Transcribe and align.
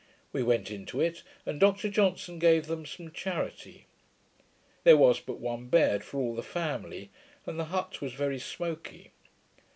We 0.33 0.41
went 0.41 0.71
into 0.71 0.99
it, 0.99 1.21
and 1.45 1.59
Dr 1.59 1.87
Johnson 1.87 2.39
gave 2.39 2.65
them 2.65 2.87
some 2.87 3.11
charity. 3.11 3.85
There 4.83 4.97
was 4.97 5.19
but 5.19 5.37
one 5.39 5.67
bed 5.67 6.03
for 6.03 6.17
all 6.17 6.33
the 6.33 6.41
family, 6.41 7.11
and 7.45 7.59
the 7.59 7.65
hut 7.65 8.01
was 8.01 8.13
very 8.13 8.39
smoky. 8.39 9.11